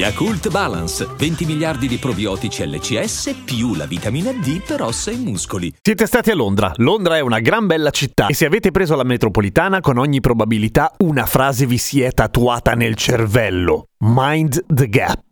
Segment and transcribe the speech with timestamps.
[0.00, 5.70] Yakult Balance, 20 miliardi di probiotici LCS più la vitamina D per ossa e muscoli.
[5.78, 6.72] Siete stati a Londra.
[6.76, 10.94] Londra è una gran bella città e se avete preso la metropolitana, con ogni probabilità
[11.00, 13.88] una frase vi si è tatuata nel cervello.
[13.98, 15.29] Mind the gap.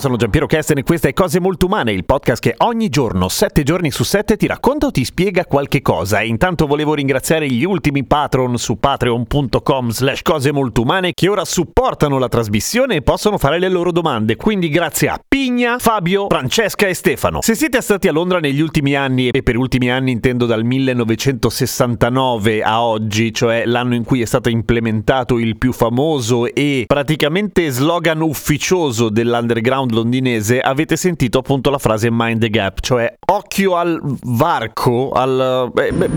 [0.00, 3.62] Sono Giampiero Kesten e questa è Cose Molto Umane, il podcast che ogni giorno, sette
[3.62, 6.20] giorni su sette, ti racconta o ti spiega qualche cosa.
[6.20, 11.44] E intanto volevo ringraziare gli ultimi patron su patreon.com slash cose molto umane che ora
[11.44, 14.36] supportano la trasmissione e possono fare le loro domande.
[14.36, 17.42] Quindi grazie a Pigna, Fabio, Francesca e Stefano.
[17.42, 22.62] Se siete stati a Londra negli ultimi anni, e per ultimi anni intendo dal 1969
[22.62, 28.22] a oggi, cioè l'anno in cui è stato implementato il più famoso e praticamente slogan
[28.22, 35.10] ufficioso dell'underground londinese, avete sentito appunto la frase mind the gap, cioè occhio al varco,
[35.12, 35.70] al...
[35.72, 36.08] beh, beh,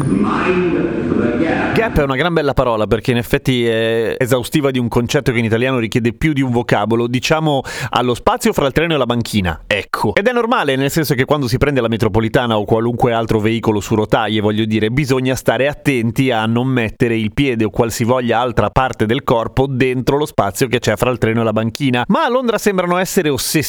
[1.74, 5.40] Gap è una gran bella parola perché in effetti è esaustiva di un concetto che
[5.40, 9.06] in italiano richiede più di un vocabolo, diciamo allo spazio fra il treno e la
[9.06, 10.14] banchina, ecco.
[10.16, 13.80] Ed è normale nel senso che quando si prende la metropolitana o qualunque altro veicolo
[13.80, 18.70] su rotaie, voglio dire, bisogna stare attenti a non mettere il piede o qualsivoglia altra
[18.70, 22.06] parte del corpo dentro lo spazio che c'è fra il treno e la banchina.
[22.08, 23.63] Ma a Londra sembrano essere ossessionati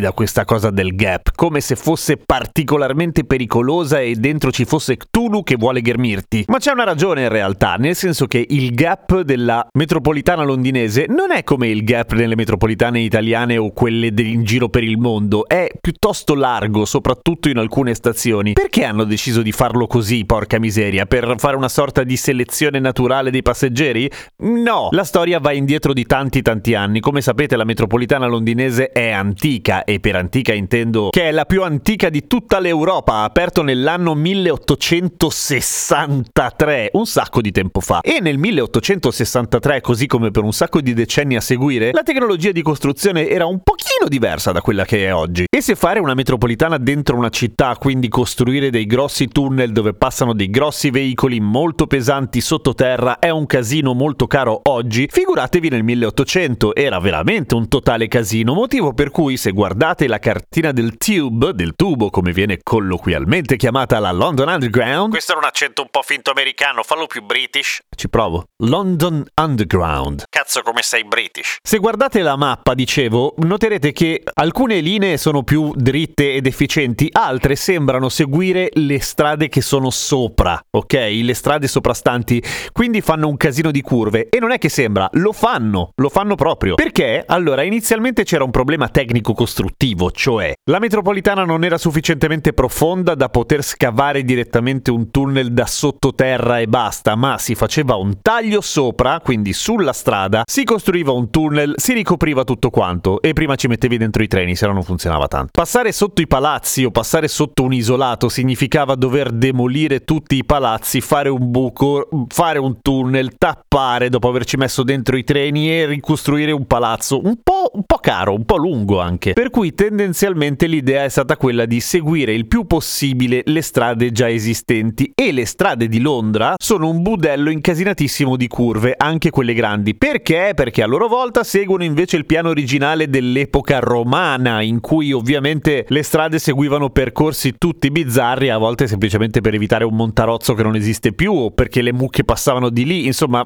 [0.00, 5.42] da questa cosa del gap, come se fosse particolarmente pericolosa e dentro ci fosse Cthulhu
[5.42, 6.44] che vuole ghermirti.
[6.48, 11.32] Ma c'è una ragione in realtà, nel senso che il gap della metropolitana londinese non
[11.32, 15.68] è come il gap nelle metropolitane italiane o quelle in giro per il mondo, è
[15.80, 18.52] piuttosto largo, soprattutto in alcune stazioni.
[18.52, 21.06] Perché hanno deciso di farlo così, porca miseria?
[21.06, 24.10] Per fare una sorta di selezione naturale dei passeggeri?
[24.38, 27.00] No, la storia va indietro di tanti tanti anni.
[27.00, 31.62] Come sapete la metropolitana londinese è antica e per antica intendo che è la più
[31.62, 38.00] antica di tutta l'Europa, aperto nell'anno 1863, un sacco di tempo fa.
[38.00, 42.62] E nel 1863, così come per un sacco di decenni a seguire, la tecnologia di
[42.62, 45.44] costruzione era un pochino diversa da quella che è oggi.
[45.48, 50.34] E se fare una metropolitana dentro una città, quindi costruire dei grossi tunnel dove passano
[50.34, 56.74] dei grossi veicoli molto pesanti sottoterra è un casino molto caro oggi, figuratevi nel 1800,
[56.74, 61.74] era veramente un totale casino, motivo per cui se guardate la cartina del tube, del
[61.74, 66.30] tubo come viene colloquialmente chiamata la London Underground, questo era un accento un po' finto
[66.30, 67.80] americano, fallo più british.
[67.94, 68.44] Ci provo.
[68.64, 70.24] London Underground.
[70.28, 71.56] Cazzo come sei british.
[71.62, 77.56] Se guardate la mappa, dicevo, noterete che alcune linee sono più dritte ed efficienti, altre
[77.56, 80.92] sembrano seguire le strade che sono sopra, ok?
[80.94, 85.32] Le strade soprastanti, quindi fanno un casino di curve e non è che sembra, lo
[85.32, 86.74] fanno, lo fanno proprio.
[86.76, 87.24] Perché?
[87.26, 93.28] Allora, inizialmente c'era un problema tecnico costruttivo, cioè la metropolitana non era sufficientemente profonda da
[93.28, 99.20] poter scavare direttamente un tunnel da sottoterra e basta, ma si faceva un taglio sopra,
[99.20, 103.96] quindi sulla strada, si costruiva un tunnel, si ricopriva tutto quanto e prima ci mettevi
[103.96, 105.50] dentro i treni, se no non funzionava tanto.
[105.52, 111.00] Passare sotto i palazzi o passare sotto un isolato significava dover demolire tutti i palazzi,
[111.00, 116.52] fare un buco, fare un tunnel, tappare dopo averci messo dentro i treni e ricostruire
[116.52, 119.32] un palazzo, un po', un po' caro, un po' lungo anche.
[119.32, 124.28] Per cui tendenzialmente l'idea è stata quella di seguire il più possibile le strade già
[124.28, 129.94] esistenti e le strade di Londra sono un budello incasinatissimo di curve, anche quelle grandi.
[129.94, 130.52] Perché?
[130.54, 136.02] Perché a loro volta seguono invece il piano originale dell'epoca romana, in cui ovviamente le
[136.02, 141.12] strade seguivano percorsi tutti bizzarri, a volte semplicemente per evitare un montarozzo che non esiste
[141.12, 143.44] più o perché le mucche passavano di lì, insomma,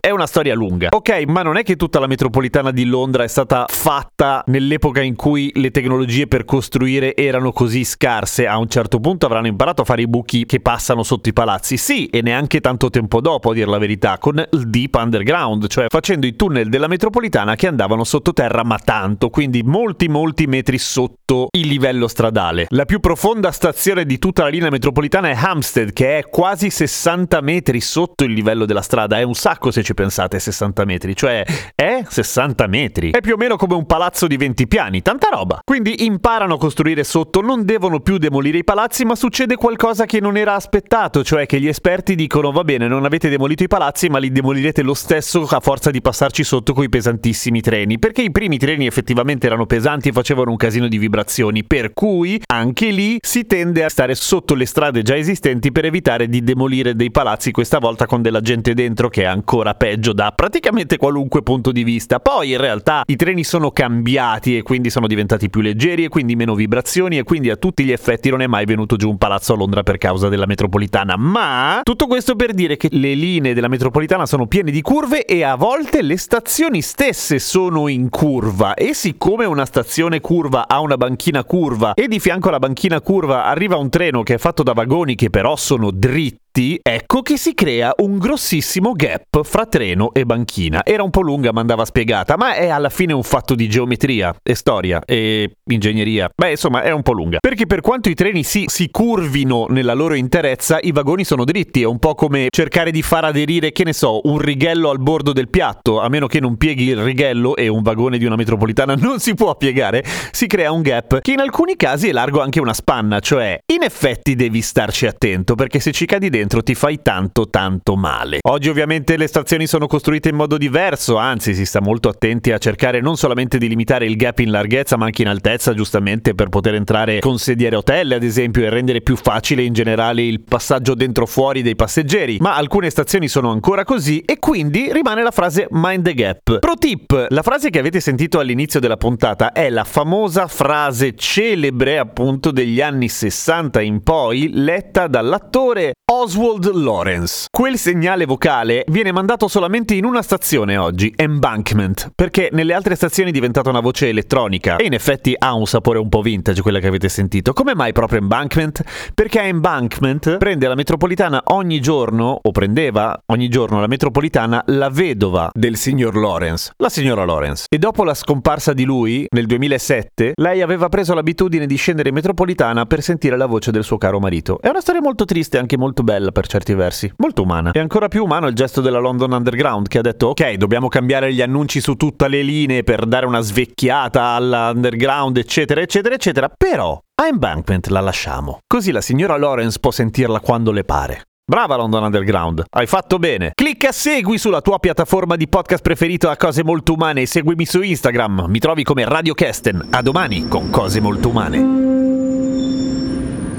[0.00, 0.88] è una storia lunga.
[0.90, 5.14] Ok, ma non è che tutta la metropolitana di Londra è stata fatta nell'epoca in
[5.14, 8.46] cui le tecnologie per costruire erano così scarse.
[8.46, 11.76] A un certo punto avranno imparato a fare i buchi che passano sotto i palazzi.
[11.76, 15.86] Sì, e neanche tanto tempo dopo, a dire la verità, con il deep underground, cioè
[15.88, 21.48] facendo i tunnel della metropolitana che andavano sottoterra ma tanto, quindi molti molti metri sotto
[21.52, 22.66] il livello stradale.
[22.70, 27.40] La più profonda stazione di tutta la linea metropolitana è Hampstead, che è quasi 60
[27.40, 29.18] metri sotto il livello della strada.
[29.18, 31.44] È un sacco se ci pensate, 60 metri, cioè
[31.74, 33.10] è 60 metri.
[33.10, 35.60] È più o meno come un palazzo di 20 piani, tanta roba.
[35.62, 40.18] Quindi imparano a costruire sotto, non devono più demolire i palazzi, ma succede qualcosa che
[40.18, 44.08] non era aspettato, cioè che gli esperti dicono va bene, non avete demolito i palazzi,
[44.08, 48.30] ma li demolirete lo stesso a forza di passarci sotto coi pesantissimi treni, perché i
[48.30, 53.18] primi treni effettivamente erano pesanti e facevano un casino di vibrazioni, per cui anche lì
[53.20, 57.50] si tende a stare sotto le strade già esistenti per evitare di demolire dei palazzi,
[57.50, 61.84] questa volta con della gente dentro che è ancora peggio da praticamente qualunque punto di
[61.84, 62.20] vista.
[62.20, 66.36] Poi in realtà i treni sono cambiati e quindi sono diventati più leggeri e quindi
[66.36, 69.54] meno vibrazioni e quindi a tutti gli effetti non è mai venuto giù un palazzo
[69.54, 71.16] a Londra per causa della metropolitana.
[71.16, 75.42] Ma tutto questo per dire che le linee della metropolitana sono piene di curve e
[75.42, 80.96] a volte le stazioni stesse sono in curva e siccome una stazione curva ha una
[80.96, 84.72] banchina curva e di fianco alla banchina curva arriva un treno che è fatto da
[84.72, 86.39] vagoni che però sono dritti
[86.82, 90.84] ecco che si crea un grossissimo gap fra treno e banchina.
[90.84, 94.34] Era un po' lunga, ma andava spiegata, ma è alla fine un fatto di geometria
[94.42, 96.28] e storia e ingegneria.
[96.34, 97.38] Beh, insomma, è un po' lunga.
[97.38, 101.82] Perché per quanto i treni si, si curvino nella loro interezza, i vagoni sono dritti.
[101.82, 105.32] È un po' come cercare di far aderire, che ne so, un righello al bordo
[105.32, 106.00] del piatto.
[106.00, 109.34] A meno che non pieghi il righello e un vagone di una metropolitana non si
[109.34, 113.20] può piegare, si crea un gap che in alcuni casi è largo anche una spanna.
[113.20, 117.48] Cioè, in effetti devi starci attento, perché se ci cadi dentro dentro ti fai tanto
[117.50, 118.38] tanto male.
[118.42, 122.58] Oggi ovviamente le stazioni sono costruite in modo diverso, anzi si sta molto attenti a
[122.58, 126.48] cercare non solamente di limitare il gap in larghezza ma anche in altezza giustamente per
[126.48, 130.94] poter entrare con sediere hotel ad esempio e rendere più facile in generale il passaggio
[130.94, 135.66] dentro fuori dei passeggeri, ma alcune stazioni sono ancora così e quindi rimane la frase
[135.70, 136.58] mind the gap.
[136.58, 141.98] Pro tip, la frase che avete sentito all'inizio della puntata è la famosa frase celebre
[141.98, 147.46] appunto degli anni 60 in poi letta dall'attore Oswald Lawrence.
[147.50, 153.28] Quel segnale vocale viene mandato solamente in una stazione oggi, Embankment, perché nelle altre stazioni
[153.28, 156.80] è diventata una voce elettronica e in effetti ha un sapore un po' vintage quella
[156.80, 157.52] che avete sentito.
[157.52, 158.82] Come mai proprio Embankment?
[159.14, 165.50] Perché Embankment prende la metropolitana ogni giorno, o prendeva ogni giorno la metropolitana, la vedova
[165.52, 167.66] del signor Lawrence, la signora Lawrence.
[167.68, 172.14] E dopo la scomparsa di lui, nel 2007, lei aveva preso l'abitudine di scendere in
[172.14, 174.60] metropolitana per sentire la voce del suo caro marito.
[174.60, 177.72] È una storia molto triste e anche molto molto bella per certi versi, molto umana.
[177.72, 181.32] E ancora più umano il gesto della London Underground che ha detto ok, dobbiamo cambiare
[181.32, 187.00] gli annunci su tutte le linee per dare una svecchiata all'underground, eccetera, eccetera, eccetera, però
[187.20, 188.58] a Embankment la lasciamo.
[188.66, 191.22] Così la signora Lawrence può sentirla quando le pare.
[191.50, 193.50] Brava London Underground, hai fatto bene.
[193.54, 197.80] Clicca segui sulla tua piattaforma di podcast preferito a Cose Molto Umane e seguimi su
[197.80, 198.44] Instagram.
[198.46, 199.88] Mi trovi come Radio Kesten.
[199.90, 201.58] A domani con Cose Molto Umane.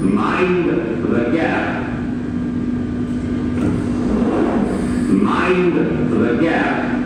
[0.00, 1.81] Mind the gap.
[5.22, 5.76] Mind
[6.10, 7.01] the gap.